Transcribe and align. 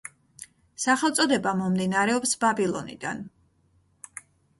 სახელწოდება 0.85 1.53
მომდინარეობს 1.59 2.33
ბაბილონიდან. 2.45 3.21